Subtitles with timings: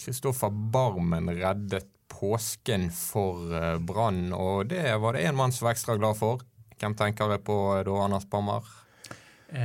[0.00, 5.76] Kristoffer Barmen reddet påsken for eh, Brann, og det var det én mann som var
[5.76, 6.40] ekstra glad for.
[6.80, 8.64] Hvem tenker jeg på da, Anders Bammer?
[9.52, 9.64] Eh,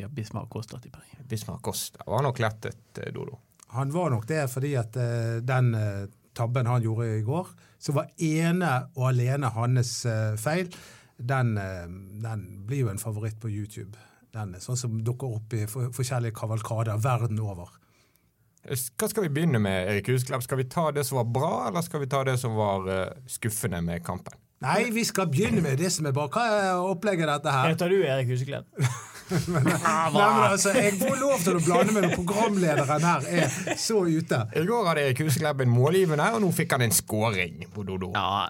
[0.00, 1.24] ja, Bismar Kosta, tipper jeg.
[1.30, 3.38] Bismar Kosta var nok lettet, eh, Dodo.
[3.76, 6.06] Han var nok det fordi at eh, den eh,
[6.36, 7.46] tabben han gjorde i går,
[7.78, 10.68] som var ene og alene hans eh, feil,
[11.16, 11.86] den, eh,
[12.22, 13.96] den blir jo en favoritt på YouTube.
[14.36, 17.70] Den sånn som dukker opp i forskjellige kavalkader verden over.
[18.66, 20.42] Hva skal vi begynne med, Erik Husklepp?
[20.42, 23.12] Skal vi ta det som var bra, eller skal vi ta det som var eh,
[23.30, 24.34] skuffende med kampen?
[24.64, 26.26] Nei, vi skal begynne med det som er bra.
[26.32, 27.74] Hva er opplegget dette her?
[27.74, 28.70] Heter du Erik Huseklepp?
[29.30, 29.62] Nei,
[30.12, 34.38] men altså, Jeg får lov til å blande meg når programlederen her er så ute.
[34.54, 38.12] I går hadde Erik Huseklepp en målgivende, og nå fikk han en scoring på Dodo.
[38.14, 38.46] Ja,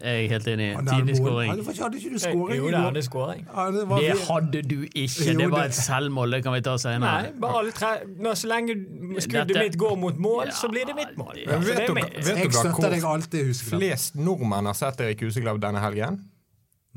[0.00, 0.68] jeg er helt enig.
[0.88, 1.52] Tidlig scoring.
[1.52, 2.56] Hadde, ikke du scoring?
[2.60, 3.46] Jo, det hadde skåring.
[3.48, 5.36] Ja, det Det hadde du ikke.
[5.40, 6.36] Det var et selvmål.
[6.36, 7.32] Det kan vi ta Nei, senere.
[7.40, 8.76] bare alle tre Når Så lenge
[9.20, 11.36] skuddet Dette- mitt går mot mål, så blir det mitt mål.
[11.46, 13.80] Ja, vet det dere, vet Jeg støtter deg hvor alltid, Huseklepp.
[13.80, 16.20] flest nordmenn har sett Erik Huseklepp denne helgen?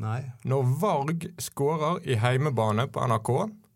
[0.01, 0.21] Nei.
[0.49, 3.29] Når Varg skårer i heimebane på NRK,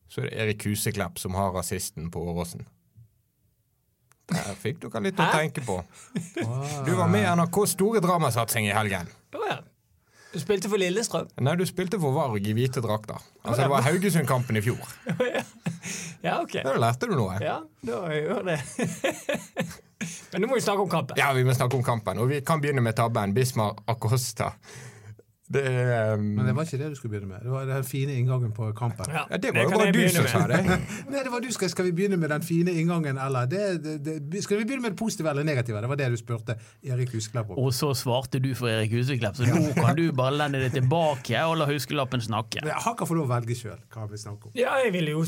[0.10, 2.66] så er det Erik Huseklepp som har rasisten på Åråsen.
[4.28, 5.78] Der fikk dere litt å tenke på.
[6.88, 9.08] Du var med i NRKs store dramasatsing i helgen.
[9.38, 9.62] Ja.
[10.34, 11.30] Du spilte for Lillestrøm?
[11.40, 13.22] Nei, du spilte for Varg i hvite drakter.
[13.44, 14.84] Altså, det var Haugesund-kampen i fjor.
[16.26, 16.58] Ja, ok.
[16.66, 17.38] Da lærte du noe.
[17.40, 18.58] Ja, da gjør det.
[20.34, 21.16] Men nå må vi snakke om kampen.
[21.20, 23.32] Ja, vi må snakke om kampen, og vi kan begynne med tabben.
[23.38, 24.50] Bismar Acosta.
[25.54, 27.44] Det er um, Men det var ikke det du skulle begynne med.
[27.44, 29.06] Det var den fine inngangen på kampen.
[29.08, 30.60] Ja, ja, det var jo bare du som sa det.
[31.08, 34.18] Nei, det var du skal, skal vi begynne med den fine inngangen, eller det, det,
[34.32, 35.80] det, Skal vi begynne med det positive eller negative?
[35.82, 37.62] Det var det du spurte Erik Husklepp om.
[37.64, 41.46] Og så svarte du for Erik Huseklepp, så nå kan du bare lende deg tilbake
[41.48, 42.66] og la Huskelappen snakke.
[42.68, 44.58] Han kan få lov å velge sjøl hva vi snakker om.
[44.60, 45.24] Ja, jeg vil jo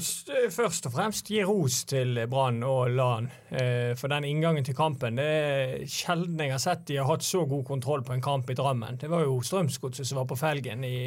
[0.52, 5.16] først og fremst gi ros til Brann og LAN eh, for den inngangen til kampen.
[5.16, 8.52] Det er sjelden jeg har sett de har hatt så god kontroll på en kamp
[8.52, 9.00] i Drammen.
[9.00, 10.98] Det var jo Strømsgodset som var på felgen i,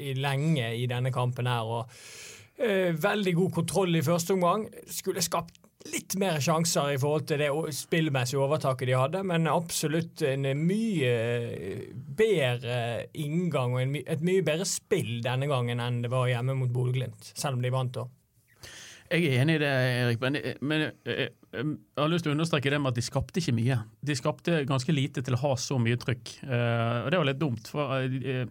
[0.00, 1.68] i lenge i denne kampen her.
[1.68, 1.92] og
[2.58, 4.66] eh, Veldig god kontroll i første omgang.
[4.90, 10.24] Skulle skapt litt mer sjanser i forhold til det spillmessige overtaket de hadde, men absolutt
[10.26, 11.12] en mye
[12.18, 12.78] bedre
[13.22, 17.30] inngang og my- et mye bedre spill denne gangen enn det var hjemme mot Bodø-Glimt,
[17.38, 18.06] selv om de vant da.
[19.06, 19.70] Jeg er enig i det,
[20.02, 20.36] Erik, men,
[20.66, 23.78] men eh, jeg har lyst til å understreke det med at de skapte ikke mye.
[24.04, 26.34] De skapte ganske lite til å ha så mye trykk.
[26.46, 27.70] Eh, og det var litt dumt.
[27.72, 28.44] for eh,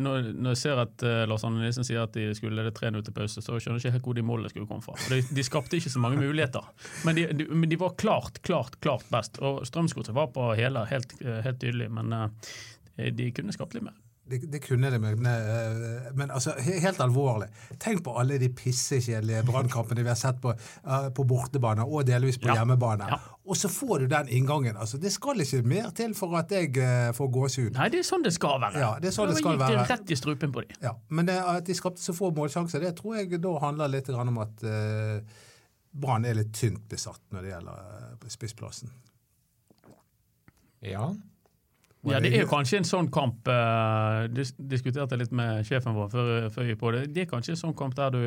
[0.00, 3.14] når, jeg ser at uh, Lars Anne Nilsen sier at de skulle lede 3-0 til
[3.16, 4.96] pause, så skjønner jeg ikke helt hvor de målene skulle komme fra.
[5.12, 6.64] De, de skapte ikke så mange muligheter.
[7.04, 9.36] Men de, de, men de var klart, klart, klart best.
[9.44, 13.84] Og Strømsgodset var på hele, helt, eh, helt tydelig, men eh, de kunne skapt litt
[13.84, 13.98] mer.
[14.32, 17.50] Det, det kunne det, men, eh, men altså, helt alvorlig.
[17.82, 22.38] Tenk på alle de pissekjedelige brannkampene vi har sett på, eh, på bortebane og delvis
[22.40, 22.54] på Ja.
[22.62, 23.10] hjemmebane.
[23.12, 23.18] Ja.
[23.44, 24.76] Og så får du den inngangen.
[24.80, 27.72] Altså, det skal ikke mer til for at jeg eh, får gåsehud.
[27.76, 28.80] Nei, det er sånn det skal være.
[28.80, 29.86] Ja, det er sånn det skal gikk være.
[29.92, 30.76] rett i strupen på dem.
[30.80, 34.08] Ja, men det, at de skapte så få målsjanser, det tror jeg da handler litt
[34.08, 35.20] om at uh,
[35.92, 37.82] Brann er litt tynt besatt når det gjelder
[38.22, 38.88] eh, spissplassen.
[40.80, 41.10] Ja.
[42.10, 46.30] Ja, det er kanskje en sånn kamp uh, dis Diskuterte litt med sjefen vår før,
[46.50, 47.02] før vi på det.
[47.14, 48.22] Det er kanskje en sånn kamp der du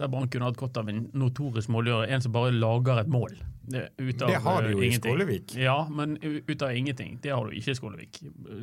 [0.00, 2.08] der Brann kunne hatt godt av en notorisk målgjører.
[2.14, 3.34] En som bare lager et mål.
[3.68, 4.96] Det, ut av, Det har de jo ingenting.
[4.96, 5.16] i.
[5.16, 5.54] Skålevik.
[5.60, 7.18] Ja, men ut av ingenting.
[7.20, 8.20] Det har du ikke i Skålevik.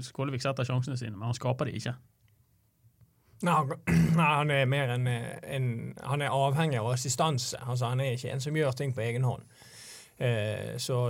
[0.08, 1.94] Skålevik setter sjansene sine, men han skaper de ikke.
[3.46, 5.68] Nei, han- han er mer en, en
[6.04, 7.60] Han er avhengig av assistanse.
[7.62, 9.46] Altså, han er ikke en som gjør ting på egen hånd.
[10.18, 11.04] Eh, så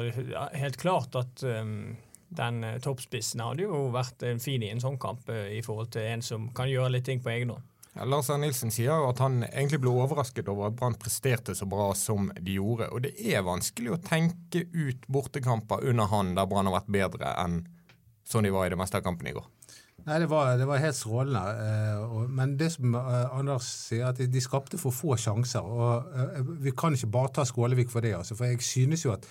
[0.60, 1.96] helt klart at um,
[2.30, 5.92] den eh, toppspissen hadde jo vært en fin i en sånn kamp eh, i forhold
[5.96, 7.66] til en som kan gjøre litt ting på egen hånd.
[7.98, 11.56] Ja, Lars Arne Nilsen sier jo at han egentlig ble overrasket over at Brann presterte
[11.58, 12.92] så bra som de gjorde.
[12.94, 17.34] Og det er vanskelig å tenke ut bortekamper under han der Brann har vært bedre
[17.42, 17.64] enn
[18.28, 19.48] sånn de var i det meste av kampene i går.
[20.08, 21.42] Nei, det var, det var helt strålende.
[21.64, 25.66] eh, men det som Anders sier, at de, skapte for få sjanser.
[25.66, 28.14] og Vi kan ikke bare ta Skålevik for det.
[28.20, 29.26] Altså, for jeg synes jo at,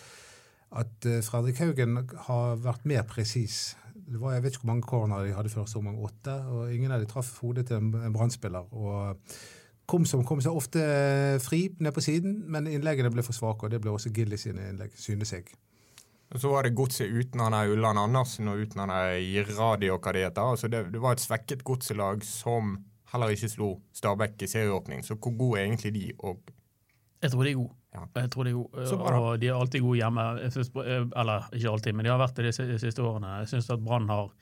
[0.74, 3.76] at eh, Fredrik Haugen har vært mer presis.
[3.94, 6.34] Det var, jeg vet ikke hvor mange corner de hadde første omgang, åtte.
[6.46, 8.66] og Ingen av de traff hodet til en, brannspiller.
[8.72, 9.36] Og
[9.86, 13.68] Kom som kom seg ofte eh, fri ned på siden, men innleggene ble for svake.
[13.68, 15.46] og Det ble også Gilly sine innlegg, synes jeg.
[16.34, 20.00] Så var det godset uten han er Ulland Andersen og uten han er Iradi og
[20.02, 20.42] hva det heter.
[20.56, 22.74] Altså det, det var et svekket godselag som
[23.12, 25.04] heller ikke slo Stabæk i serieåpning.
[25.06, 26.12] Så hvor gode er egentlig de?
[26.18, 26.42] Og
[27.22, 27.74] Jeg tror de er gode.
[27.96, 28.06] Ja.
[28.20, 28.86] Jeg tror de er gode.
[29.00, 29.18] Bra.
[29.18, 30.24] Og de er alltid gode hjemme.
[30.52, 33.38] Synes, eh, eller ikke alltid, men de har vært det de siste årene.
[33.42, 34.32] Jeg syns at Brann har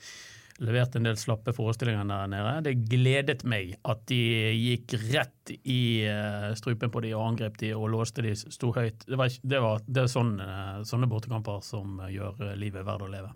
[0.63, 2.53] levert en del slappe forestillinger der nede.
[2.67, 4.21] Det gledet meg at de
[4.55, 9.03] gikk rett i uh, strupen på de og angrep de og låste de sto høyt.
[9.07, 10.47] Det, var, det, var, det er sånne,
[10.87, 13.35] sånne bortekamper som gjør livet verdt å leve.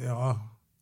[0.00, 0.32] Ja,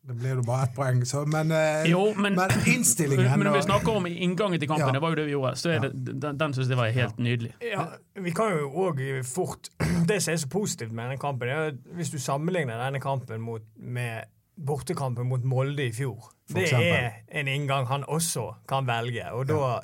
[0.07, 3.59] det blir jo bare ett poeng, så, men, eh, jo, men, men, innstillingen Men når
[3.59, 4.95] vi snakker om inngangen til kampen, ja.
[4.97, 5.91] det var jo det vi gjorde, så er det,
[6.23, 7.23] den, den synes jeg var helt ja.
[7.23, 7.51] nydelig.
[7.61, 7.85] Ja,
[8.17, 9.69] Vi kan jo òg fort
[10.09, 13.41] Det som er så positivt med denne kampen, er at hvis du sammenligner denne kampen
[13.45, 14.25] mot, med
[14.55, 16.29] bortekampen mot Molde i fjor.
[16.51, 19.79] Det er en inngang han også kan velge, og da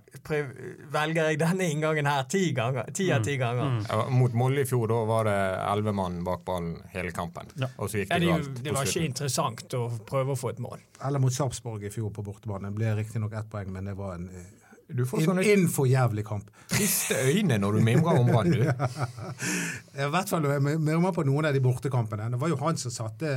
[0.92, 2.92] velger jeg denne inngangen her ti ganger.
[2.92, 3.40] Ti av ti mm.
[3.40, 3.72] ganger.
[3.78, 3.80] Mm.
[3.88, 7.50] Ja, mot Molde i fjor da var det elleve mann bak ballen hele kampen.
[7.56, 7.72] Ja.
[7.78, 10.62] Og så gikk det, ja, det, det var ikke interessant å prøve å få et
[10.64, 10.84] mål.
[11.08, 12.68] Eller mot Sarpsborg i fjor på bortebane.
[12.68, 14.30] Det ble riktignok ett poeng, men det var en
[14.88, 16.48] du får sånne Innenfor jævlig kamp.
[16.72, 18.62] Triste øyne når du mimrer om Brann, du.
[20.04, 22.30] I hvert fall mimrer på noen av de bortekampene.
[22.32, 23.34] Det var jo han som satte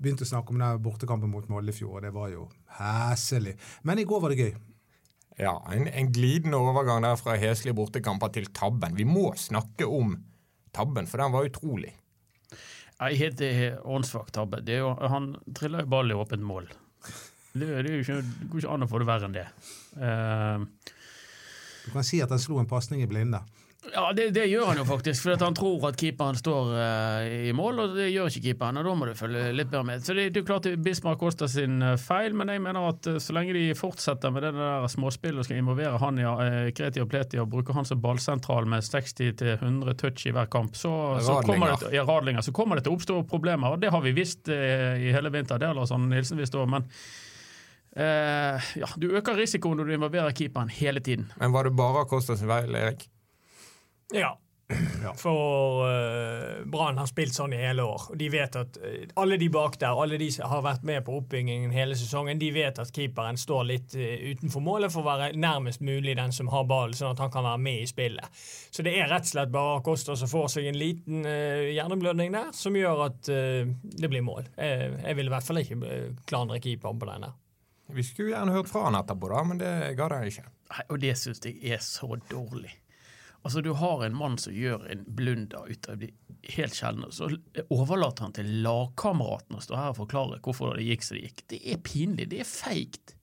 [0.00, 2.48] begynte å snakke om den bortekampen mot Moldefjord, og det var jo
[2.80, 3.56] heslig.
[3.86, 4.52] Men i går var det gøy.
[5.40, 8.96] Ja, en, en glidende overgang der fra heslige bortekamper til tabben.
[8.98, 10.18] Vi må snakke om
[10.76, 11.94] tabben, for den var utrolig.
[13.00, 14.60] Jeg heter åndssvak tabbe.
[14.68, 16.68] Jo, han triller jo ball i åpent mål.
[17.52, 19.46] Det, det, ikke, det, går ikke an å få det verre enn det.
[19.96, 20.66] Uh,
[21.86, 23.40] du kan si at han slo en pasning i blinde.
[23.80, 27.52] Ja, det, det, gjør han jo faktisk, for han tror at keeperen står uh, i
[27.56, 28.76] mål, og det gjør ikke keeperen.
[28.76, 30.02] og Da må du følge litt bedre med.
[30.04, 33.16] Så Det, det er klart Bismarck Kosta sin uh, feil, men jeg mener at uh,
[33.16, 37.00] så lenge de fortsetter med det der småspillet og skal involvere han i uh, Kreti
[37.00, 40.92] og Pleti og bruke han som ballsentral med 60-100 touch i hver kamp, så,
[41.24, 43.72] så, kommer det, ja, radlinger, så kommer det til å oppstå problemer.
[43.72, 45.56] og Det har vi visst i hele vinter.
[45.56, 46.68] Det har Lars Nilsen visst òg.
[46.68, 46.84] men
[47.96, 51.32] ja, Du øker risikoen når du involverer keeperen hele tiden.
[51.40, 53.08] Men Var det bare Kosta sin feil, Erik?
[54.16, 54.36] Ja.
[55.02, 55.14] Ja.
[55.16, 58.10] For uh, Brann har spilt sånn i hele år.
[58.18, 61.16] de vet at uh, Alle de bak der, alle de som har vært med på
[61.18, 65.32] oppbyggingen hele sesongen, de vet at keeperen står litt uh, utenfor målet for å være
[65.34, 68.42] nærmest mulig den som har ballen, sånn at han kan være med i spillet.
[68.70, 72.50] Så det er rett og slett bare Acosta som får seg en liten hjerneblødning der,
[72.56, 74.46] som gjør at det blir mål.
[74.56, 75.78] jeg vil i hvert fall ikke
[76.28, 77.32] klandre keeperen på denne.
[77.90, 80.46] Vi skulle gjerne hørt fra han etterpå, da, men det ga de ikke.
[80.70, 82.72] Nei, og det syns jeg er så dårlig.
[83.42, 86.10] Altså, Du har en mann som gjør en blunder ut av de
[86.54, 87.30] helt sjeldne, så
[87.72, 91.42] overlater han til lagkameratene å stå her og forklare hvorfor det gikk som det gikk.
[91.52, 93.14] Det er pinlig, det er feigt.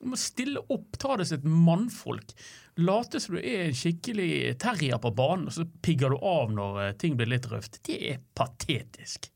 [0.00, 2.32] Du må stille opp, ta det som et mannfolk.
[2.80, 6.80] Late som du er en skikkelig terrier på banen, og så pigger du av når
[6.86, 7.82] eh, ting blir litt røft.
[7.84, 9.28] Det er patetisk.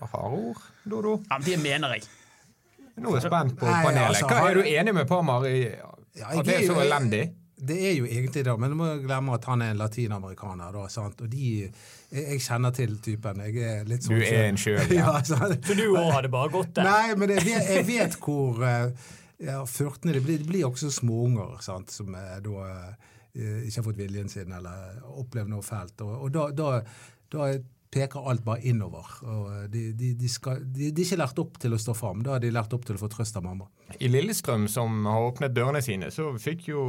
[0.00, 1.18] Harde ord, Dodo.
[1.28, 2.08] Ja, Det mener jeg.
[2.96, 4.08] Nå er jeg spent på panelet.
[4.08, 7.22] Altså, Hva Er du enig med Parmar i at det er så elendig?
[7.68, 10.72] Det er jo egentlig det, men du må glemme at han er en latinamerikaner.
[10.74, 11.20] da, sant?
[11.22, 13.42] Og de, jeg, jeg kjenner til typen.
[13.46, 15.12] Jeg er litt sånn Du er en sjøl, ja.
[15.20, 16.88] ja Så du òg hadde bare gått der?
[16.88, 19.12] Nei, men jeg vet, jeg vet hvor uh,
[19.42, 24.00] ja, 14 det blir, det blir også småunger sant, som da uh, ikke har fått
[24.00, 26.02] viljen sin eller opplevd noe fælt.
[26.02, 26.72] Og, og da, da,
[27.32, 27.52] da
[27.92, 29.08] peker alt bare innover.
[29.22, 32.22] og eh, de, de, de, skal, de, er ikke lært opp til å stå fram.
[32.24, 33.68] Da er de lært opp til å få trøst av mamma.
[34.00, 36.86] I Lillestrøm, som har åpnet dørene sine, så fikk jo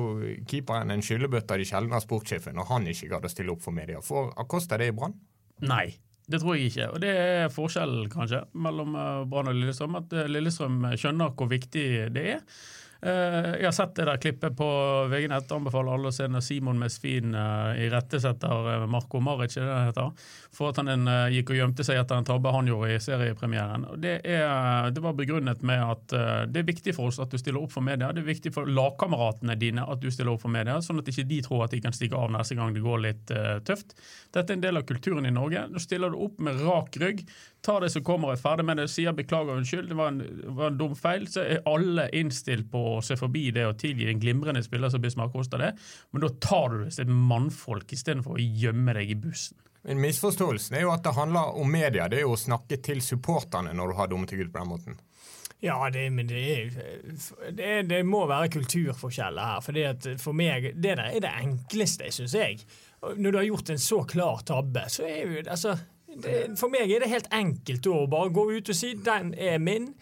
[0.50, 3.66] keeperen en skyllebøtte av de sjeldne av sportssjefen når han ikke gadd å stille opp
[3.66, 4.02] for media.
[4.04, 5.18] Får Acosta det i Brann?
[5.68, 5.88] Nei.
[6.24, 6.86] Det tror jeg ikke.
[6.96, 10.00] Og det er forskjellen, kanskje, mellom eh, Brann og Lillestrøm.
[10.00, 12.48] At eh, Lillestrøm skjønner hvor viktig det er.
[13.04, 14.68] Eh, jeg har sett det der klippet på
[15.12, 15.52] VG-nett.
[15.52, 20.12] Anbefaler alle å se når Simon Mesfin uh, irettesetter Marco Marko Maric, det heter,
[20.54, 23.88] for at han gikk og gjemte seg etter en tabbe han gjorde i seriepremieren.
[24.00, 26.16] Det, er, det, var begrunnet med at
[26.50, 28.12] det er viktig for oss at du stiller opp for media.
[28.14, 31.28] Det er viktig for lagkameratene dine at du stiller opp for media, sånn at ikke
[31.30, 33.34] de tror at de kan stikke av neste gang det går litt
[33.68, 33.98] tøft.
[34.34, 35.66] Dette er en del av kulturen i Norge.
[35.70, 37.26] Nå stiller du opp med rak rygg
[37.64, 40.22] tar det som kommer, er ferdig med det, sier beklager, unnskyld, det var en,
[40.58, 44.10] var en, dum feil, så er alle innstilt på å se forbi det og tilgi
[44.12, 45.74] en glimrende spiller som blir Bismar av det,
[46.12, 49.60] men da tar du det som et mannfolk istedenfor å gjemme deg i bussen.
[49.84, 52.08] Men Misforståelsen er jo at det handler om media.
[52.08, 55.02] Det er jo å snakke til supporterne når du har dumme Gud på den måten.
[55.64, 56.72] Ja, det, men det,
[57.52, 59.62] det, det, må være kulturforskjeller her.
[59.64, 62.64] Fordi at for meg, Det der er det enkleste, syns jeg.
[63.04, 65.76] Når du har gjort en så klar tabbe, så er jo altså
[66.60, 69.94] for meg er det helt enkelt å bare gå ut og si 'den er min'.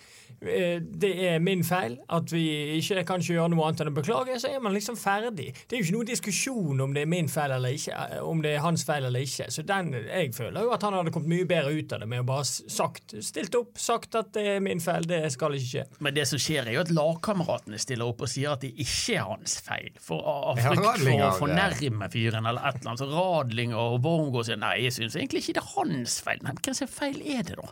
[0.42, 2.42] Eh, det er min feil at vi
[2.80, 5.52] ikke kan ikke gjøre noe annet enn å beklage, så er man liksom ferdig.
[5.70, 8.42] Det er jo ikke noen diskusjon om det er min feil eller ikke, eh, om
[8.42, 9.52] det er hans feil eller ikke.
[9.54, 12.24] Så den, jeg føler jo at han hadde kommet mye bedre ut av det med
[12.24, 15.86] å bare sagt, stilt opp, sagt at det er min feil, det skal ikke skje.
[16.02, 19.20] Men det som skjer, er jo at lagkameratene stiller opp og sier at det ikke
[19.20, 19.94] er hans feil.
[20.02, 23.06] For av frykt for å fornærme fyren eller et eller annet.
[23.06, 26.42] Så Radling og Wormgård sier nei, jeg syns egentlig ikke det er hans feil.
[26.42, 27.70] Men hvem sin feil er det, da?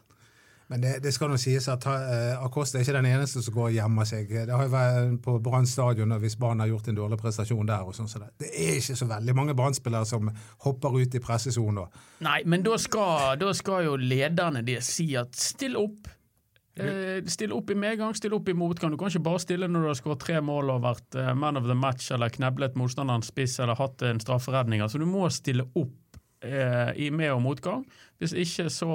[0.69, 3.71] Men det, det skal nå sies at uh, Acosta er ikke den eneste som går
[3.71, 4.29] og gjemmer seg.
[4.29, 7.87] Det har jo vært på Brann stadion hvis Brann har gjort en dårlig prestasjon der.
[7.89, 8.29] og sånn så det.
[8.43, 10.29] det er ikke så veldig mange Brann-spillere som
[10.65, 11.89] hopper ut i pressesonen.
[12.25, 16.09] Nei, men da skal, da skal jo lederne deres si at still opp.
[16.79, 18.91] Eh, still opp i medgang, still opp i motgang.
[18.91, 21.59] Du kan ikke bare stille når du har skåret tre mål og vært uh, man
[21.59, 24.83] of the match eller kneblet motstanderens spiss eller hatt en strafferedning.
[24.85, 26.08] Altså, du må stille opp eh,
[26.39, 27.81] i med- og motgang.
[28.19, 28.87] Hvis ikke så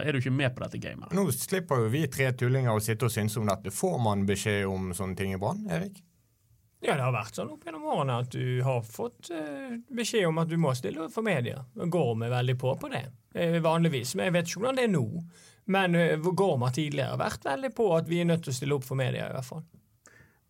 [0.00, 1.12] er du ikke med på dette gamet.
[1.16, 3.72] Nå slipper jo vi tre tullinger å sitte og synse om dette.
[3.72, 6.02] Får man beskjed om sånne ting i Brann, Erik?
[6.80, 10.40] Ja, det har vært sånn opp gjennom årene at du har fått uh, beskjed om
[10.40, 11.60] at du må stille for media.
[11.76, 13.02] Går vi veldig på på det,
[13.36, 14.14] uh, vanligvis.
[14.16, 15.04] Men jeg vet ikke hvordan det er nå.
[15.70, 15.94] Men
[16.34, 18.98] Gorm har tidligere vært veldig på at vi er nødt til å stille opp for
[18.98, 19.60] media, i hvert fall.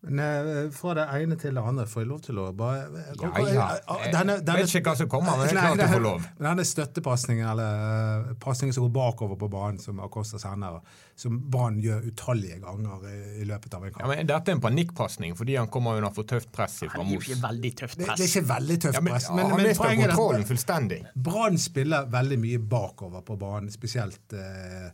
[0.03, 3.41] Men eh, fra det ene til det andre, får jeg lov til å bare Ja,
[3.53, 3.97] ja.
[4.09, 6.25] Denne, Jeg vet ikke hva som kommer, men det er Nei, til du får lov.
[6.41, 7.83] Denne støttepasningen, eller
[8.31, 10.79] uh, pasningen som går bakover på banen, som Acosta sender,
[11.21, 14.01] som Brann gjør utallige ganger i, i løpet av en kamp.
[14.01, 17.29] Ja, men Dette er en panikkpasning fordi han kommer under for tøft press fra Mos.
[17.29, 18.97] tøft det, det er ikke veldig tøft press.
[18.97, 21.01] Ja, men, press, men, han mister er kontrollen fullstendig.
[21.29, 24.89] Brann spiller veldig mye bakover på banen, spesielt eh,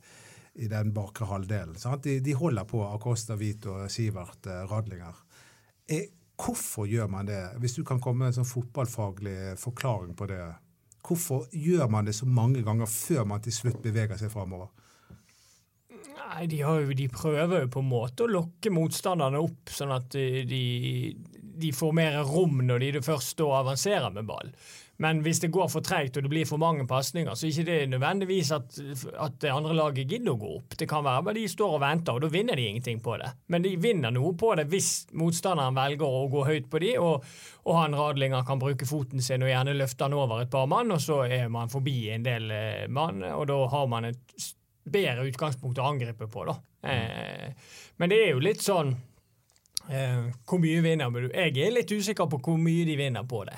[0.57, 1.77] i den bakre halvdelen.
[2.03, 5.19] De, de holder på Acosta, Hvit og Sivert eh, Radlinger.
[5.93, 7.41] Er, hvorfor gjør man det?
[7.61, 10.41] Hvis du kan komme med en sånn fotballfaglig forklaring på det.
[11.07, 14.73] Hvorfor gjør man det så mange ganger før man til slutt beveger seg framover?
[16.17, 20.09] Nei, de, jo, de prøver jo på en måte å lokke motstanderne opp, sånn at
[20.11, 20.63] de, de,
[21.61, 24.51] de får mer rom når de først avanserer med ball.
[25.03, 27.65] Men hvis det går for treigt og det blir for mange pasninger, så er ikke
[27.67, 28.79] det nødvendigvis at,
[29.21, 30.77] at det andre laget gidder å gå opp.
[30.79, 33.29] Det kan være bare de står og venter, og da vinner de ingenting på det.
[33.53, 37.27] Men de vinner noe på det hvis motstanderen velger å gå høyt på de, og,
[37.69, 40.95] og han Radlinger kan bruke foten sin og gjerne løfte han over et par mann,
[40.95, 44.49] og så er man forbi en del eh, mann, og da har man et
[44.87, 46.57] bedre utgangspunkt å angripe på, da.
[46.89, 47.69] Eh,
[48.01, 48.91] men det er jo litt sånn
[49.89, 51.25] eh, Hvor mye vinner du?
[51.33, 53.57] Jeg er litt usikker på hvor mye de vinner på det.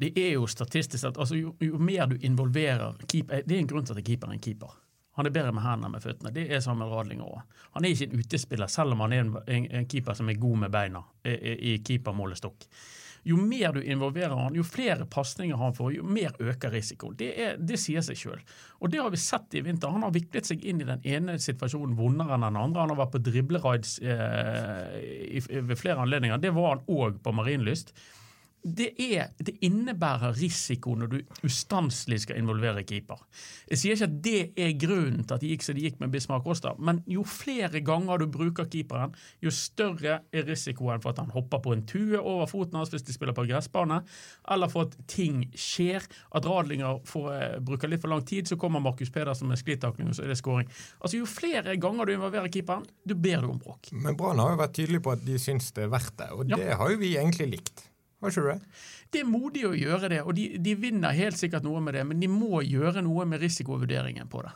[0.00, 3.70] Det er jo statistisk at altså, jo, jo mer du involverer keeper, Det er en
[3.70, 4.78] grunn til at keeper er en keeper.
[5.18, 6.32] Han er bedre med hendene enn med føttene.
[6.32, 7.60] Det er Samuel Radlinger òg.
[7.76, 10.40] Han er ikke en utespiller, selv om han er en, en, en keeper som er
[10.40, 12.68] god med beina i, i i keepermålestokk.
[13.24, 17.14] Jo mer du involverer han, jo flere pasninger han får, jo mer øker risikoen.
[17.18, 17.28] Det,
[17.60, 18.40] det sier seg sjøl.
[18.80, 19.92] Og det har vi sett i vinter.
[19.94, 22.82] Han har viklet seg inn i den ene situasjonen vondere enn den andre.
[22.82, 26.42] Han har vært på driblerides eh, ved flere anledninger.
[26.42, 27.94] Det var han òg på Marienlyst
[28.62, 31.16] det, er, det innebærer risiko når du
[31.46, 33.18] ustanselig skal involvere keeper.
[33.70, 36.12] Jeg sier ikke at det er grunnen til at det gikk som det gikk med
[36.14, 41.18] Bismar Costa, men jo flere ganger du bruker keeperen, jo større er risikoen for at
[41.22, 44.02] han hopper på en tue over foten hans hvis de spiller på gressbane,
[44.54, 46.06] eller for at ting skjer.
[46.36, 50.08] At Radlinger får, eh, bruker litt for lang tid, så kommer Markus Pedersen med sklitakling,
[50.08, 50.68] og så er det scoring.
[51.00, 53.92] Altså Jo flere ganger du involverer keeperen, jo ber du om bråk.
[53.92, 56.48] Men Brann har jo vært tydelig på at de syns det er verdt det, og
[56.48, 56.56] Ja.
[56.56, 57.88] det har jo vi egentlig likt.
[58.22, 58.82] Har tror du det?
[59.20, 62.20] Er modig å gjøre det, og de, de vinner helt sikkert noe med det, men
[62.22, 64.52] de må gjøre noe med risikovurderingen på det.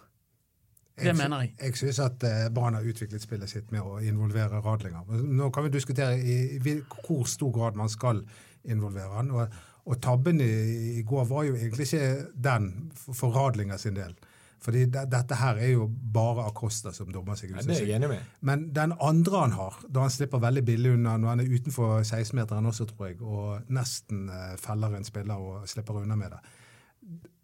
[0.97, 1.53] Det mener jeg.
[1.61, 5.11] Jeg syns at eh, Brann har utviklet spillet sitt med å involvere Radlinger.
[5.29, 8.23] Nå kan vi diskutere i, i hvor stor grad man skal
[8.65, 9.29] involvere han.
[9.35, 10.49] Og, og tabben i,
[10.97, 14.17] i går var jo egentlig ikke den for, for Radlinger sin del.
[14.63, 17.59] Fordi de, dette her er jo bare Acosta som dommer seg ut.
[17.61, 18.31] Ja, det er jeg enig med.
[18.47, 22.01] Men den andre han har, da han slipper veldig billig unna når han er utenfor
[22.01, 26.43] 16-meteren også, tror jeg, og nesten eh, feller en spiller og slipper unna med det.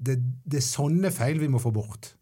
[0.09, 2.15] det Det er sånne feil vi må få bort.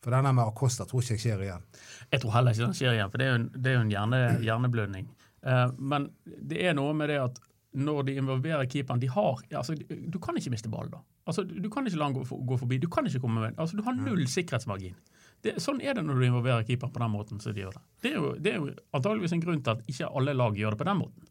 [0.00, 1.66] For denne med Acosta tror ikke jeg skjer igjen.
[2.08, 3.84] Jeg tror heller ikke den skjer igjen, for det er jo en, det er jo
[3.84, 5.10] en hjerne, hjerneblødning.
[5.44, 9.76] Eh, men det er noe med det at når de involverer keeperen de har, altså,
[9.86, 11.04] Du kan ikke miste ballen da.
[11.30, 12.80] Altså, du kan ikke la han gå, for, gå forbi.
[12.82, 14.98] Du kan ikke komme med, altså, du har null sikkerhetsmargin.
[15.40, 17.84] Det, sånn er det når du involverer keeper på den måten som de gjør det.
[18.04, 20.74] Det er jo, det er jo antageligvis en grunn til at ikke alle lag gjør
[20.74, 21.28] det på den måten.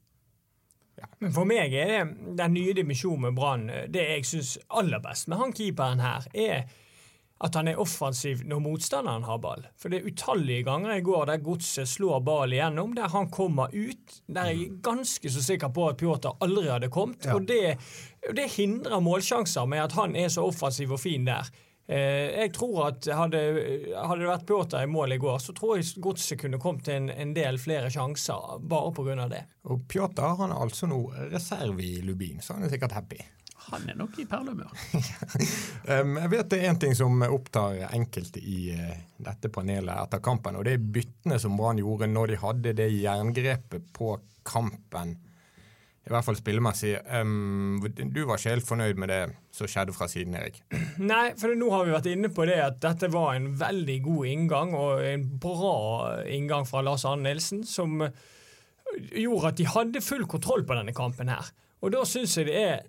[1.20, 5.30] Men for meg er det den nye dimensjonen med Brann Det jeg syns aller best
[5.32, 6.66] med han keeperen her, er
[7.40, 9.62] at han er offensiv når motstanderen har ball.
[9.80, 13.72] For det er utallige ganger i går der Godset slår ball igjennom, der han kommer
[13.72, 14.18] ut.
[14.28, 17.24] Der jeg er ganske så sikker på at Pjotr aldri hadde kommet.
[17.24, 17.38] Ja.
[17.38, 17.78] Og det,
[18.36, 21.50] det hindrer målsjanser med at han er så offensiv og fin der.
[21.90, 23.40] Eh, jeg tror at hadde,
[23.96, 27.00] hadde det vært Pjotr i mål i går, så tror jeg Godset kunne kommet til
[27.00, 29.26] en, en del flere sjanser bare pga.
[29.32, 29.42] det.
[29.74, 33.18] Og Pjotr han er altså nå reserve i Lubin, så han er sikkert happy.
[33.70, 34.70] Han er nok i perlehumør.
[35.90, 40.22] Um, jeg vet det er én ting som opptar enkelte i eh, dette panelet etter
[40.24, 44.14] kampen, og det er byttene som Brann gjorde når de hadde det jerngrepet på
[44.48, 45.18] kampen
[46.08, 46.94] I hvert fall spillemessig.
[47.12, 49.20] Um, du var ikke helt fornøyd med det
[49.54, 50.62] som skjedde fra siden, Erik?
[51.12, 54.30] Nei, for nå har vi vært inne på det at dette var en veldig god
[54.32, 55.76] inngang, og en bra
[56.26, 58.00] inngang fra Lars Arne Nilsen, som
[59.14, 61.52] gjorde at de hadde full kontroll på denne kampen her.
[61.84, 62.88] Og da syns jeg det er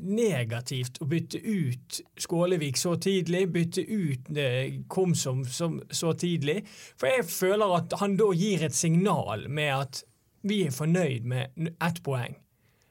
[0.00, 6.62] negativt å bytte ut Skålevik så tidlig, bytte ut eh, Komsom så tidlig.
[6.96, 10.04] For jeg føler at han da gir et signal med at
[10.48, 12.38] vi er fornøyd med ett poeng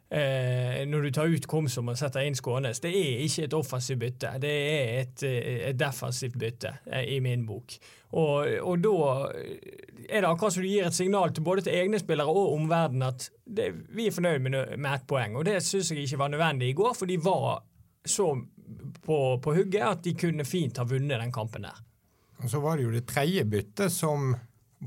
[0.10, 2.82] eh, når du tar ut Komsom og setter inn Skånes.
[2.84, 7.20] Det er ikke et offensivt bytte, det er et, eh, et defensivt bytte eh, i
[7.24, 7.78] min bok.
[8.10, 8.94] Og, og, da
[10.10, 13.06] er det akkurat som du gir et signal til både til egne spillere og omverdenen
[13.12, 15.38] at det, vi er fornøyd med, med ett poeng.
[15.38, 17.62] Og det syns jeg ikke var nødvendig i går, for de var
[18.06, 18.32] så
[19.06, 21.86] på, på hugget at de kunne fint ha vunnet den kampen der.
[22.40, 24.32] Og Så var det jo det tredje byttet som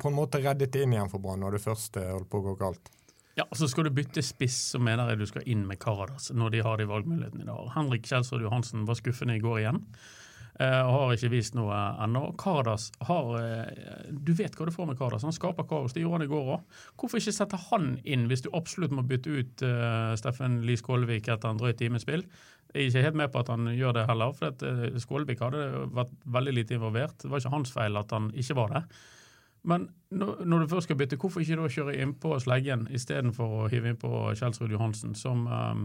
[0.00, 2.54] på en måte reddet inn igjen for Brann når det første holdt på å gå
[2.60, 2.90] galt.
[3.34, 6.52] Ja, så Skal du bytte spiss, så mener jeg du skal inn med Karadas når
[6.52, 7.70] de har de valgmulighetene i dag.
[7.76, 9.80] Henrik Kjelsrud Johansen var skuffende i går igjen.
[10.60, 11.74] Og har ikke vist noe
[12.04, 12.26] ennå.
[12.38, 15.24] Karadas har uh, Du vet hva du får med Karadas.
[15.24, 15.94] Han skaper kaos.
[15.96, 16.66] Det gjorde han i går òg.
[17.00, 21.32] Hvorfor ikke sette han inn hvis du absolutt må bytte ut uh, Steffen Lie Skålevik
[21.32, 22.26] etter en drøy times spill?
[22.72, 26.12] Jeg er ikke helt med på at han gjør det heller, for Skålevik hadde vært
[26.36, 27.18] veldig lite involvert.
[27.20, 28.84] Det var ikke hans feil at han ikke var det.
[29.62, 33.92] Men når, du først skal bytte, hvorfor ikke da kjøre innpå Sleggen istedenfor å hive
[33.92, 35.84] innpå Kjelsrud Johansen, som um,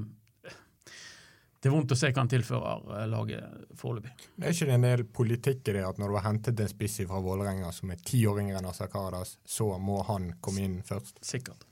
[1.57, 4.11] det er vondt å se hva han tilfører eh, laget foreløpig.
[4.37, 6.99] Det er ikke en del politikk i det at når du har hentet en spiss
[7.09, 11.17] fra Vålerenga som er ti år yngre enn Asakaradas, så må han komme inn først?
[11.25, 11.65] Sikkert.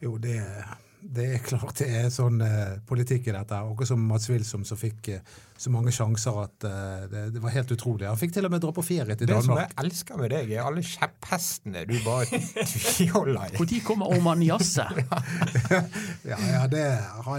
[0.00, 3.58] Jo, det er det er klart det er sånn eh, politikk i dette.
[3.58, 5.20] Akkurat som Mats Wilsom som fikk eh,
[5.56, 8.06] så mange sjanser at eh, det, det, var helt utrolig.
[8.08, 9.44] Han fikk til og med dra på ferie til Danmark.
[9.44, 12.40] Det som jeg elsker med deg, er alle kjepphestene du bare
[12.72, 13.60] tviholder i.
[13.60, 14.86] Når kommer Oman Jasse?
[16.32, 16.84] ja, ja det,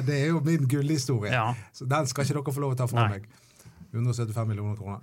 [0.07, 1.33] det, er jo min gullhistorie.
[1.33, 1.49] Ja.
[1.73, 3.17] Så den skal ikke dere få lov å ta fra Nei.
[3.17, 3.29] meg.
[3.97, 4.99] 175 millioner kroner.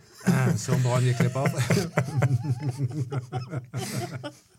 [0.60, 1.48] Som Brann gikk glipp av.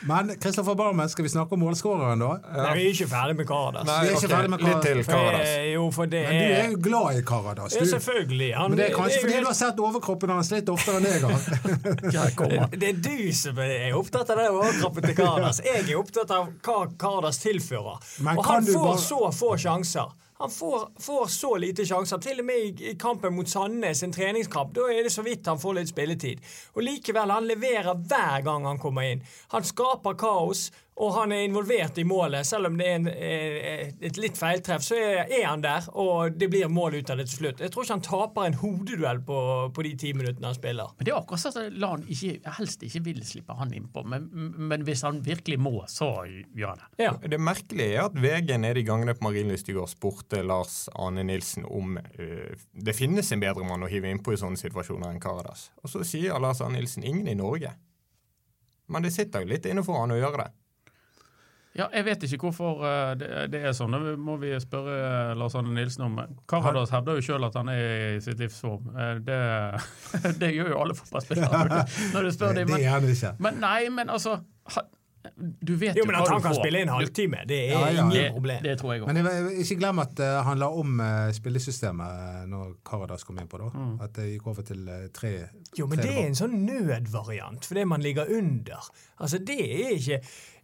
[0.00, 2.30] Men Kristoffer Barmen, skal vi snakke om målskåreren, da?
[2.56, 2.72] Ja.
[2.74, 3.86] Vi er ikke ferdig med Karadas.
[3.88, 4.36] Nei, vi er ikke okay.
[4.36, 4.84] ferdig med Karadas.
[4.84, 5.48] Litt til Karadas.
[5.48, 7.76] Eh, jo, for det Men du er jo glad i Karadas.
[7.76, 8.50] Ja, selvfølgelig.
[8.56, 9.44] Han, Men det er kanskje det fordi helt...
[9.44, 11.40] du har sett overkroppen hans litt oftere enn jeg har.
[12.80, 15.62] det er du som er opptatt av det overkroppen til Karadas.
[15.66, 18.00] Jeg er opptatt av hva Karadas tilfører.
[18.24, 19.04] Men og han får bare...
[19.04, 20.16] så få sjanser.
[20.40, 22.18] Han får, får, så lite sjanser.
[22.24, 25.60] Til og med i, kampen mot Sandnes, en treningskamp, da er det så vidt han
[25.60, 26.40] får litt spilletid.
[26.72, 29.20] Og likevel, han leverer hver gang han kommer inn.
[29.52, 32.46] Han skaper kaos og han er involvert i målet.
[32.46, 36.50] Selv om det er en, eh, et litt feiltreff, så er han der, og det
[36.52, 37.62] blir mål ut av det til slutt.
[37.64, 39.38] Jeg tror ikke han taper en hodeduell på,
[39.74, 40.92] på de ti minuttene han spiller.
[40.98, 44.28] Men Det er akkurat sånn at Lan ikke, helst ikke vil slippe han innpå, men,
[44.58, 46.90] men hvis han virkelig må, så gjør han det.
[47.06, 47.16] Ja.
[47.32, 51.24] Det merkelige er at VG nede i gangene på Marienlyst i går spurte Lars Ane
[51.24, 55.22] Nilsen om uh, det finnes en bedre mann å hive innpå i sånne situasjoner enn
[55.22, 55.70] Karadas.
[55.80, 57.72] Og så sier Lars Ane Nilsen ingen i Norge.
[58.90, 60.50] Men det sitter jo litt innenfor han å gjøre det.
[61.78, 63.94] Ja, Jeg vet ikke hvorfor uh, det, det, er sånn.
[63.94, 64.94] Det må vi spørre
[65.30, 66.18] uh, Lars Anne Nilsen om.
[66.50, 68.90] Karadas hevder jo sjøl at han er i sitt livsform.
[68.90, 69.20] form.
[69.26, 69.40] det,
[70.42, 72.72] det, gjør jo alle fotballspillere når du spør dem.
[72.74, 74.40] Men, men, nei, men altså
[75.60, 78.04] du vet jo, men At han kan spille en halvtime, det er ja, ja.
[78.04, 78.62] ingen problem.
[78.62, 79.12] Det, det, tror jeg også.
[79.12, 83.48] Men jeg, ikke glem at uh, han la om uh, spillesystemet når Karadas kom inn
[83.50, 83.68] på da.
[83.74, 83.92] Mm.
[84.04, 85.32] At det gikk over til uh, tre
[85.76, 88.88] Jo, men det er en sånn nødvariant fordi man ligger under.
[89.20, 90.20] Altså, det er ikke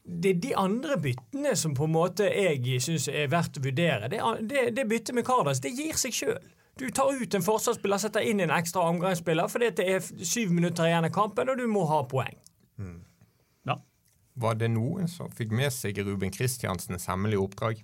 [0.07, 4.11] det er de andre byttene som på en måte jeg syns er verdt å vurdere.
[4.13, 6.53] Det, det, det byttet med Kardas det gir seg sjøl.
[6.79, 10.87] Du tar ut en forsvarsspiller, setter inn en ekstra omgangsspiller fordi det er syv minutter
[10.87, 12.37] igjen av kampen, og du må ha poeng.
[12.79, 13.01] Mm.
[13.67, 13.81] Ja.
[14.45, 17.83] Var det noen som fikk med seg Ruben Kristiansens hemmelige oppdrag?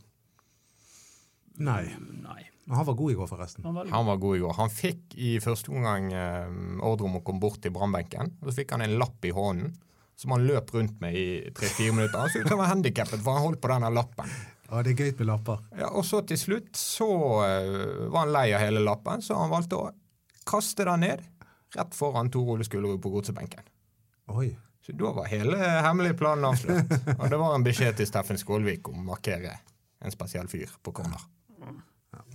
[1.62, 1.84] Nei.
[2.22, 2.42] Nei.
[2.70, 3.64] Han var god i går, forresten.
[3.66, 4.52] Han var, han var god i går.
[4.60, 6.52] Han fikk i første omgang eh,
[6.84, 8.36] ordre om å komme bort til brannbenken.
[8.44, 9.74] Så fikk han en lapp i hånden
[10.18, 12.18] som han løp rundt med i tre-fire minutter.
[12.18, 14.32] Han til å være handikappet, for han holdt på denne lappen.
[14.68, 15.64] Ja, det er gøy med lapper.
[15.76, 17.08] Ja, Og så til slutt så
[17.44, 19.90] uh, var han lei av hele lappen, så han valgte å
[20.48, 21.24] kaste den ned
[21.76, 23.64] rett foran Tor Ole Skullerud på godsebenken.
[24.32, 24.52] Oi.
[24.82, 26.90] Så da var hele hemmelige planen avslørt.
[27.14, 29.54] Og det var en beskjed til Steffen Skålvik om å markere
[30.02, 31.22] en spesiell fyr på corner.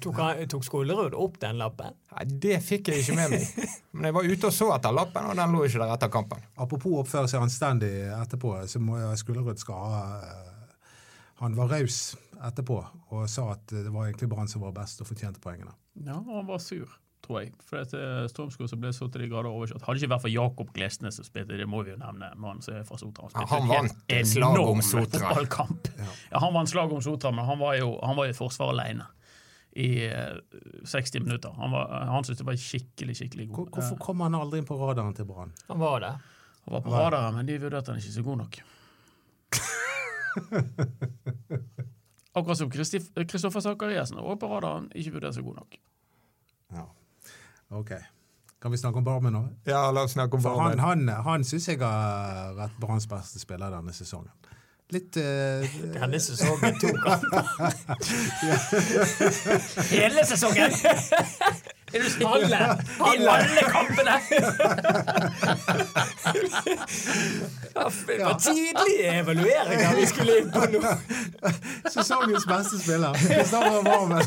[0.01, 1.95] Tok, han, tok Skolerud opp den lappen?
[2.13, 3.47] Nei, Det fikk jeg ikke med meg.
[3.97, 6.45] Men jeg var ute og så etter lappen, og den lå ikke der etter kampen.
[6.57, 10.93] Apropos oppføre seg anstendig etterpå, så må Skolerud skal ha eh,
[11.41, 12.77] Han var raus etterpå
[13.13, 15.73] og sa at det var egentlig Brann som var best og fortjente poengene.
[16.05, 16.85] Ja, og han var sur.
[17.25, 17.53] tror jeg.
[17.65, 19.83] For etter Stormskog Strømsgodset ble så til de grader overkjørt.
[19.87, 22.77] Hadde ikke vært for Jakob Glesnes som spilte, det må vi jo nevne, mannen som
[22.77, 23.29] er fra Sotra.
[23.33, 25.33] Ja, han vant slag om Sotra.
[25.33, 25.67] Ja.
[26.31, 26.41] Ja.
[26.45, 29.09] han vant slag om Sotra, men han var jo han var i forsvaret forsvar alene
[29.77, 30.37] i eh,
[30.85, 31.49] 60 minutter.
[31.49, 33.69] Han, var, han syntes det var skikkelig, skikkelig god.
[33.75, 35.53] Hvorfor kom han aldri inn på radaren til Brann?
[35.67, 36.13] Han var det.
[36.65, 38.57] Han var på radaren, men de vurderte han ikke så god nok.
[42.37, 45.77] Akkurat som Kristoffer Sakariassen var på radaren, ikke vurdert så god nok.
[46.73, 46.85] Ja.
[47.77, 47.91] Ok.
[48.61, 49.43] Kan vi snakke om Barmen nå?
[49.69, 51.09] Ja, la oss snakke om For han, Barmen.
[51.09, 54.33] han, han syns jeg har vært Branns beste spiller denne sesongen.
[54.89, 57.43] Litt uh, Denne sesongen to kamper.
[59.91, 60.71] Hele sesongen!
[62.23, 62.59] Alle!
[62.99, 64.15] Alle kampene!
[67.73, 70.79] Det var tidlige evalueringer vi skulle inn på nå.
[71.91, 73.13] Sesongens beste spiller.
[73.27, 74.23] Kristoffer Barmen.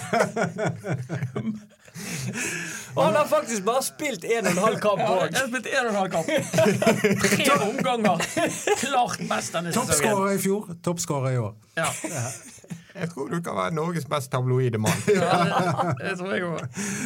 [2.97, 5.27] Og han har faktisk bare spilt en og en halv kamp Ja, òg.
[5.31, 6.27] jeg har spilt en og en halv kamp.
[7.37, 8.25] Tre omganger.
[8.81, 9.91] Klart best denne sesongen.
[9.93, 11.53] Toppskårer i fjor, toppskårer i år.
[11.79, 11.91] Ja,
[13.01, 14.99] Jeg tror du kan være Norges mest tabloide mann.
[15.07, 16.65] ja det, det tror jeg òg.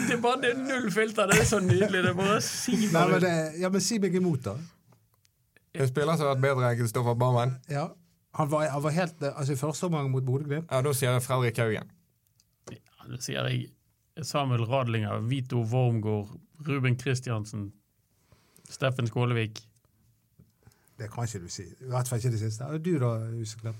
[0.09, 1.29] Det er bare det er null filter.
[1.31, 2.01] Det er så nydelig.
[2.07, 3.21] Det er bare å si Nei, men, ut.
[3.27, 4.57] det, ja, men si meg imot, da.
[5.75, 7.57] En spiller som har vært bedre enn Kristoffer Barmen?
[7.71, 7.89] Ja.
[8.41, 11.13] Han var, han var helt eh, Altså, i første omgang mot Bodø-Glimt Ja, da sier
[11.13, 11.91] jeg Fredrik Haugen.
[12.73, 13.69] Ja, da sier jeg.
[14.23, 16.29] Samuel Radlinger, Vito Wormgård,
[16.69, 17.73] Ruben Kristiansen,
[18.71, 19.61] Steffen Skålevik.
[20.99, 21.63] Det kan ikke du si.
[21.63, 22.65] I hvert fall ikke det siste.
[22.79, 23.77] Du da, Huseklepp?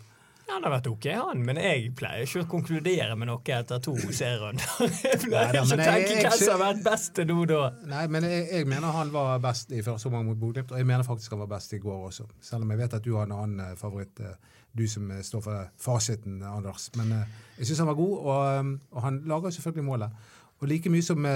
[0.51, 3.95] Han har vært ok, han, men jeg pleier ikke å konkludere med noe etter to
[3.97, 4.67] serierunder.
[5.05, 7.61] Jeg pleier ikke å tenke hvem som har vært best til nå da.
[7.89, 10.89] Nei, men jeg, jeg mener han var best i første omgang mot Bodø-Glimt, og jeg
[10.89, 12.29] mener faktisk han var best i går også.
[12.45, 15.25] Selv om jeg vet at du har en annen eh, favoritt, eh, du som eh,
[15.25, 16.91] står for fasiten, Anders.
[17.01, 17.17] Men
[17.59, 20.25] jeg syns han var god, og, og han lager selvfølgelig målet.
[20.61, 21.27] Og like mye som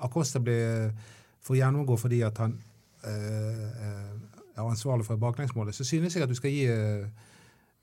[0.00, 0.90] Acosta blir
[1.44, 2.56] får gjennomgå fordi at han
[3.04, 3.66] eh,
[4.56, 6.66] er ansvarlig for baklengsmålet, så synes jeg at du skal gi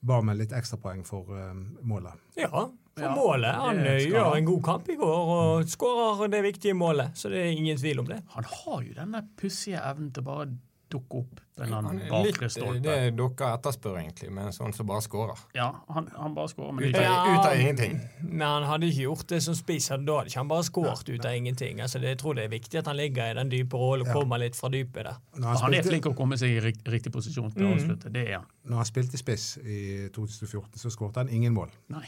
[0.05, 1.53] eh, med litt ekstrapoeng for eh,
[1.87, 2.13] målet.
[2.35, 2.49] Ja,
[2.97, 3.55] for Ja, målet.
[3.61, 7.43] Han eh, gjør en god kamp i går og skårer det viktige målet, så det
[7.43, 8.21] er ingen tvil om det.
[8.35, 10.49] Han har jo denne pussige evnen til bare
[10.89, 12.81] dukke opp Den en eller Han annen er litt det stolpe.
[12.83, 15.39] dere etterspør, egentlig, med en sånn som bare skårer.
[15.55, 17.95] Ja, han, han bare skårer, men Ut av, ut av ingenting.
[18.21, 21.25] Men han hadde ikke gjort det som spiss, da hadde ikke han bare skåret ut
[21.25, 21.81] av ingenting.
[21.81, 24.07] Altså, det, jeg tror det er viktig at han ligger i den dype rollen og
[24.07, 24.13] Ja.
[24.19, 25.17] kommer litt fra dypet der.
[25.37, 27.73] Når Han er flink til å komme seg i rikt- riktig posisjon til å Mm.
[27.79, 28.13] avslutte.
[28.13, 28.45] Det er han.
[28.69, 31.69] Når han spilte spiss i 2014, så skåret han ingen mål.
[31.89, 32.05] Nei.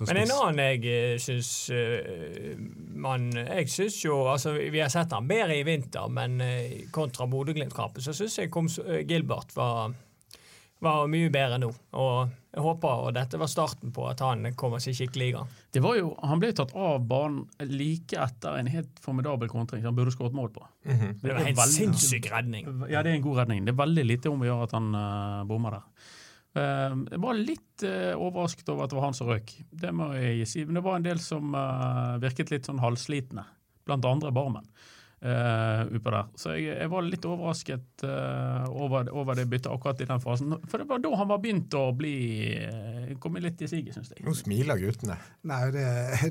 [0.00, 2.54] Men en annen jeg eh, syns eh,
[2.96, 7.26] man Jeg syns jo Altså, vi har sett han bedre i vinter, men eh, kontra
[7.30, 8.70] Bodø-Glimt-kampen så syns jeg kom,
[9.08, 9.92] Gilbert var,
[10.82, 11.68] var mye bedre nå.
[12.00, 15.52] Og jeg håper og dette var starten på at han kommer seg skikkelig i gang.
[15.72, 19.92] Det var jo, han ble tatt av banen like etter en helt formidabel kontring som
[19.92, 20.66] han burde skåret mål på.
[20.88, 21.14] Mhm.
[21.22, 22.68] Det var en helt veldig- sinnssyk redning.
[22.92, 23.64] Ja, det er en god redning.
[23.64, 26.10] Det er veldig lite om å gjøre at han uh, bommer der.
[26.52, 29.54] Eh, jeg var litt eh, overrasket over at det var han som røk.
[29.70, 30.64] Det må jeg si.
[30.68, 33.46] Men det var en del som eh, virket litt sånn halvslitne,
[33.88, 34.68] blant andre barmen.
[35.22, 36.30] Uh, utpå der.
[36.34, 40.56] Så jeg, jeg var litt overrasket uh, over, over det byttet akkurat i den fasen.
[40.66, 42.16] For det var da han var begynt å bli
[42.58, 44.24] uh, komme litt i siget, syns jeg.
[44.26, 45.14] Nå smiler guttene.
[45.46, 45.84] Nei, det,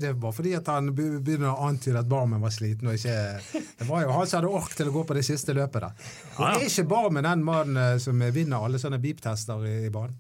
[0.04, 2.92] det bare fordi at han begynner å antyde at Barmen var sliten.
[2.92, 3.64] og ikke...
[3.80, 6.12] Det var jo han som hadde ork til å gå på det siste løpet der.
[6.36, 6.60] Og Ja, ja.
[6.60, 10.20] er ikke Barmen den mannen eh, som vinner alle sånne beep-tester i, i banen?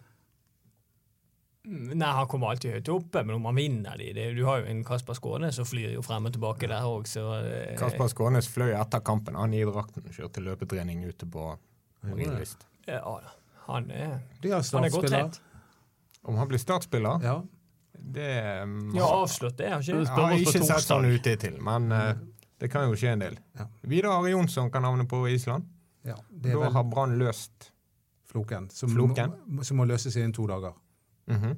[2.01, 4.61] Mm, Nei, han kommer alltid høyt oppe, men om han vinner de det, Du har
[4.63, 8.09] jo en Kasper Skånes som flyr jo frem og tilbake der òg, så eh, Kasper
[8.11, 9.35] Skånes fløy etter kampen.
[9.37, 11.51] Han i drakten kjørte løpetrening ute på
[12.07, 12.65] Marienlyst.
[12.87, 13.33] Ja, da.
[13.67, 15.41] han er, han er godt trent.
[16.23, 17.35] Om han blir startspiller, Ja.
[17.93, 18.31] det
[18.63, 20.05] um, Ja, avslått det, har ikke?
[20.09, 22.13] Har ikke sett sånn ute til, men uh,
[22.61, 23.37] det kan jo skje en del.
[23.57, 23.67] Ja.
[23.89, 25.65] Vidar Ari Jonsson kan havne på Island.
[26.05, 26.17] ja.
[26.29, 27.71] Det er Da vel har Brann løst
[28.31, 29.33] Floken, som, Floken.
[29.45, 30.73] Må, som må løses innen to dager.
[31.27, 31.57] Mhm.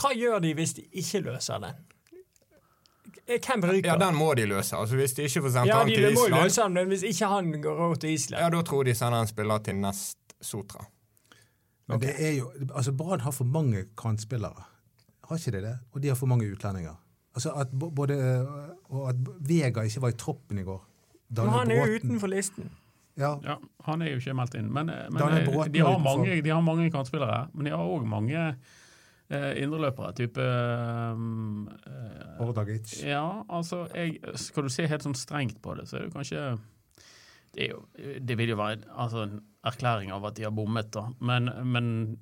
[0.00, 1.74] Hva gjør de hvis de ikke løser den?
[3.26, 3.88] Eh, Hvem ryker?
[3.92, 4.76] Ja, den må de løse.
[4.76, 6.74] Altså Hvis de ikke får sendt Ja, han de til Ja, de Island, løse den,
[6.74, 9.74] men hvis ikke han går til Island ja, da tror de sender en spiller til
[9.80, 10.84] nest Sotra.
[11.88, 14.64] Men det er jo, altså Brann har for mange kantspillere.
[15.28, 15.78] Har ikke de det?
[15.92, 16.94] Og de har for mange utlendinger.
[17.34, 18.16] Altså at både,
[18.88, 20.84] Og at Vega ikke var i troppen i går.
[21.36, 22.70] Men han er jo utenfor listen.
[23.16, 23.54] Ja, Ja,
[23.84, 24.72] Han er jo ikke meldt inn.
[24.72, 27.48] Men, men eh, Bråten de, har mange, de har mange kantspillere.
[27.54, 28.54] Men de har òg mange eh,
[29.30, 30.12] indreløpere.
[30.14, 30.40] Type
[31.14, 33.02] um, eh, Ordagic.
[33.04, 36.58] Ja, altså jeg, Skal du se helt sånn strengt på det, så er det kanskje
[37.54, 37.84] Det, er jo,
[38.20, 41.04] det vil jo være en- altså, en erklæring av at de har bommet, da.
[41.20, 42.18] Men, men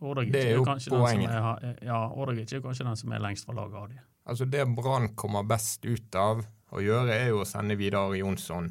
[0.00, 3.44] Ordagic er jo kanskje den som er, ja, Ordagic er kanskje den som er lengst
[3.48, 3.98] fra laget av de.
[4.28, 8.70] Altså Det Brann kommer best ut av å gjøre, er jo å sende Vidar Jonsson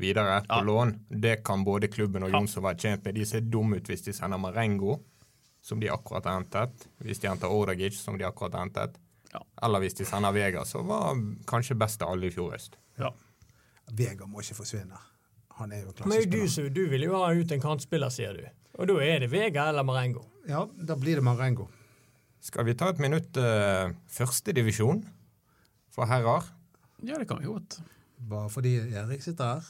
[0.00, 0.62] videre på Ja.
[0.64, 0.94] lån.
[1.20, 3.14] Det kan både klubben og Jonsson være tjent med.
[3.14, 4.98] De ser dumme ut hvis de sender Marengo,
[5.62, 6.86] som de akkurat har hentet.
[7.04, 8.98] Hvis de henter Ordagic, som de akkurat har hentet.
[9.32, 9.42] Ja.
[9.62, 11.18] Eller hvis de sender Vega, så var
[11.50, 12.78] kanskje best av alle i fjor høst.
[12.98, 13.12] Ja.
[13.96, 14.98] Vega må ikke forsvinne.
[15.60, 16.14] Han er jo klassisk.
[16.14, 18.46] Men du, så, du vil jo ha ut en kantspiller, sier du.
[18.80, 20.24] Og da er det Vega eller Marengo.
[20.48, 21.68] Ja, da blir det Marengo.
[22.40, 25.04] Skal vi ta et minutt uh, førstedivisjon
[25.92, 26.46] for herrer?
[27.04, 27.80] ja, det kan vi godt.
[28.30, 29.68] Bare fordi Erik sitter her.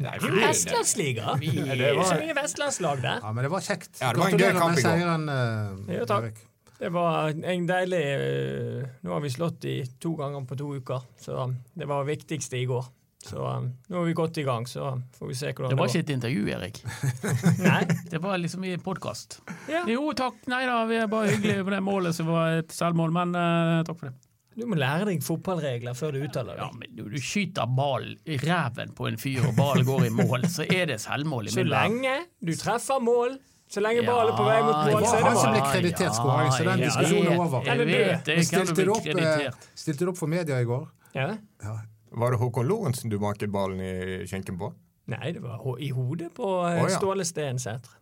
[0.00, 1.36] Vestlandsliga!
[1.40, 3.20] Vi- Det er ikke mye vestlandslag der.
[3.22, 4.00] Ja, men det var kjekt.
[4.00, 4.88] Ja, det var en gøy kamp i går.
[4.88, 6.40] seieren, eh, Jo, takk.
[6.82, 11.00] Det var en deilig eh, Nå har vi slått de to ganger på to uker,
[11.20, 12.88] så det var det viktigste i går.
[13.22, 15.86] Så eh, nå er vi godt i gang, så får vi se hvordan Det var
[15.86, 16.82] det var ikke et intervju, Erik.
[17.68, 17.84] Nei?
[18.10, 19.40] Det var liksom i podkast.
[19.70, 19.84] Ja.
[19.86, 20.34] Jo, takk.
[20.50, 23.84] Nei da, vi er bare hyggelige på det målet som var et selvmål, men uh,
[23.86, 24.16] takk for det.
[24.56, 28.36] Du må lære deg fotballregler før du uttaler Ja, men du, du skyter ball i
[28.42, 31.64] ræven på en fyr, og ballen går i mål, så er det selvmål i Så
[31.64, 32.12] lenge
[32.44, 33.38] du treffer mål,
[33.72, 35.40] så lenge Ja, ballen er på vei mot Det mål, så var er han det
[35.40, 35.56] som mål.
[35.56, 37.64] ble kreditert skåring, så den diskusjonen er over.
[37.70, 40.84] Jeg vet, jeg det stilte du opp, eh, stilte du opp for media i går?
[41.16, 41.30] Ja.
[41.64, 41.78] Ja.
[42.12, 44.68] Var det Håkon Lorentzen du banket ballen i skjenken på?
[45.12, 46.98] Nei, det var i hodet på eh, Å, ja.
[47.00, 47.96] Ståle Stensæter.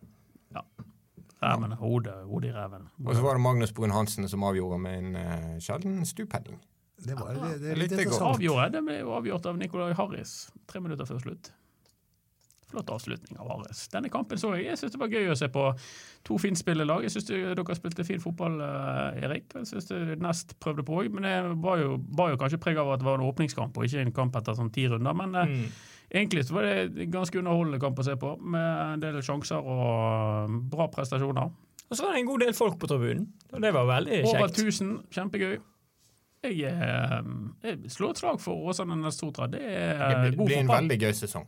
[1.41, 2.83] Ræven, hodet, hodet i ræven.
[3.05, 6.59] Og så var det Magnus Brun Hansen som avgjorde med en uh, sjelden stupheading.
[7.01, 8.01] Det, var, det, det er Jeg litt likte godt.
[8.05, 8.35] interessant.
[8.35, 10.35] Avgjorde, det ble jo avgjort av Nicolai Harris
[10.69, 11.49] tre minutter før slutt.
[12.71, 13.83] Flott avslutning av Ares.
[13.91, 14.69] Denne kampen så jeg.
[14.69, 15.65] Jeg syns det var gøy å se på
[16.27, 17.03] to finspillende lag.
[17.03, 19.49] Jeg syns dere spilte fin fotball, eh, Erik.
[19.57, 19.89] Jeg syns
[20.21, 23.07] Nest prøvde på òg, men det var jo, var jo kanskje preg av at det
[23.09, 25.13] var en åpningskamp og ikke en kamp etter sånn ti runder.
[25.13, 25.65] Men eh, Mm.
[26.11, 29.59] egentlig så var det en ganske underholdende kamp å se på, med en del sjanser
[29.59, 31.51] og bra prestasjoner.
[31.91, 34.27] Og så var det en god del folk på tribunen, og det var veldig kjekt.
[34.31, 34.59] Over kjekt.
[34.63, 35.57] 1000, kjempegøy.
[36.41, 37.21] Jeg, eh,
[37.63, 39.45] jeg slår et slag for Åsane Nestotra.
[39.51, 41.45] Det er Det blir, god blir en veldig gøy sesong.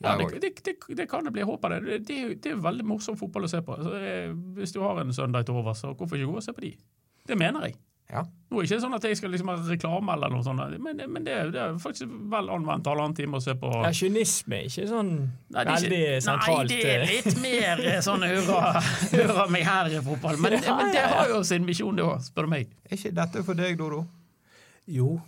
[0.00, 1.40] Ja, det, det, det, det kan det bli.
[1.42, 1.78] Jeg håper det.
[1.88, 3.74] Det, det, er jo- det er veldig morsom fotball å se på.
[3.82, 6.52] Så, eh, hvis du har en søndag til over, så hvorfor ikke gå og se
[6.54, 6.76] på de?
[7.26, 7.74] Det mener jeg.
[8.08, 8.22] Ja.
[8.48, 11.02] Nå er det ikke sånn at jeg skal liksom ha reklame eller noe sånt, men,
[11.12, 13.68] men det, er- det er faktisk vel anvendt halvannen time å se på.
[13.84, 16.62] Ja, Kynisme er ikke sånn Nei, det er veldig ikke- sentralt.
[16.62, 17.10] Nei, det er eh.
[17.26, 18.80] litt mer eh, sånn hurra,
[19.12, 20.38] hurra meg her i fotball.
[20.40, 22.70] Men, men det har jo sin misjon, det òg, spør du meg.
[22.88, 24.06] Er ikke dette for deg, Dodo?
[24.88, 25.18] Jo,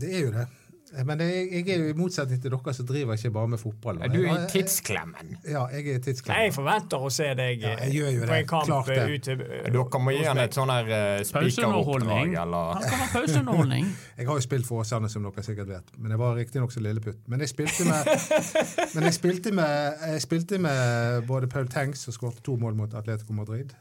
[0.00, 0.46] det er jo det.
[0.90, 4.00] Men jeg, jeg er jo i motsetning til dere som driver ikke bare med fotball.
[4.10, 5.36] Du er i tidsklemmen.
[5.46, 6.48] Ja, jeg er i tidsklemmen.
[6.48, 8.96] jeg forventer å se deg Ja, jeg gjør jo på en kamp Klart det.
[8.98, 9.36] eh, ute
[9.70, 13.92] Dere må gi han et sånn her uh, spikeroppdrag, eller Han skal ha pauseunderholdning.
[14.20, 16.82] Jeg har jo spilt for Åsane, som dere sikkert vet, men jeg var riktignok så
[16.84, 17.22] lilleputt.
[17.32, 18.10] Men jeg spilte med,
[18.94, 22.98] men jeg spilte med, jeg spilte med både Paul Tengs, som skåret to mål mot
[22.98, 23.72] Atletico Madrid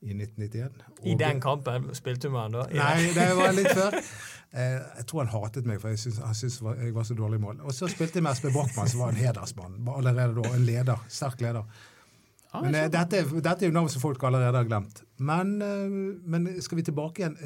[0.00, 0.84] i 1991.
[1.04, 2.66] I den kampen spilte du med han da?
[2.72, 3.96] Nei, det var litt før.
[4.52, 7.38] Eh, Jeg tror han hatet meg, for jeg synes, han syntes jeg var så dårlig
[7.38, 7.60] i mål.
[7.62, 9.78] Og så spilte jeg med Espen Brochmann, som var en hedersmann.
[9.96, 11.06] Allerede da en leder.
[11.08, 11.62] Sterk leder.
[12.52, 15.04] Ja, Men eh, dette, er- dette er jo navn som folk allerede har glemt.
[15.22, 15.92] Men, eh,
[16.26, 17.36] men skal vi tilbake igjen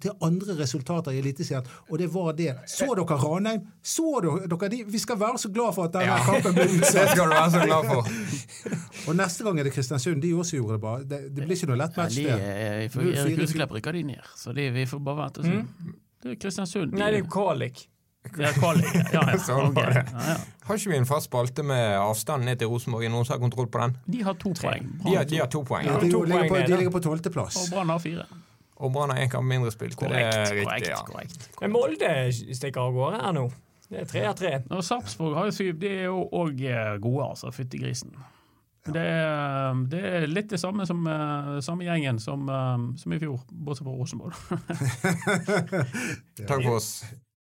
[0.00, 2.54] til andre resultater i Eliteserien, og det var det.
[2.66, 3.66] Så dere Ranheim?
[3.84, 4.80] Så dere, de?
[4.88, 6.24] Vi skal være så glad for at denne Ja.
[6.24, 7.10] kampen ble Det utsatt.
[7.12, 8.08] skal du være så glad for.
[9.10, 10.22] Og neste gang er det Kristiansund.
[10.22, 10.96] De også gjorde det bra.
[11.04, 12.92] Det, det blir ikke noe lett Ja, match, de, det.
[12.92, 15.52] for Null Erik Husklepp rykker de ned, så de, vi får bare vente og se.
[15.52, 15.98] Mm.
[16.20, 16.92] Det er Kristiansund.
[16.98, 17.86] Nei, det er kvalik.
[18.36, 18.88] Ja, kvalik.
[19.14, 19.38] Ja, ja.
[19.40, 20.02] Sånn var det.
[20.12, 20.36] Ja, ja.
[20.68, 23.08] Har ikke vi en fast spalte med avstanden ned til Rosenborg?
[23.10, 23.96] Noen som har kontroll på den?
[24.12, 24.84] De har to poeng.
[25.06, 25.88] De har, de har to poeng.
[25.88, 27.56] Ja, de, to ligger på, de ligger på tolvteplass.
[27.64, 28.26] Og Brann har fire.
[28.80, 29.96] Og Brann har én kamp mindre spilt.
[29.96, 30.36] Det Korrekt.
[30.36, 31.00] Riktig, korrekt, riktig, ja.
[31.08, 31.48] korrekt.
[31.62, 32.12] Men Molde
[32.60, 33.46] stikker av gårde her nå.
[33.90, 34.52] Det er tre av tre.
[34.70, 35.72] Og Sarpsborg har jo syv.
[35.80, 36.60] De er jo òg
[37.02, 37.50] gode, altså.
[37.56, 38.12] Fytti grisen.
[38.88, 43.18] Det er, det er litt det samme som eh, samme gjengen som, eh, som i
[43.20, 44.36] fjor, bortsett fra Rosenborg.
[46.48, 46.92] Takk for oss.